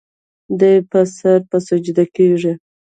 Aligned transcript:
دے 0.59 0.71
به 0.89 1.01
سر 1.17 1.39
پۀ 1.49 1.57
سجده 1.67 2.03
کيږدي 2.15 2.53